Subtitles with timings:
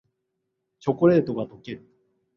[0.79, 1.87] チョコレートがとける